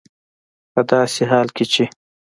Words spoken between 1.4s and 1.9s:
کې چې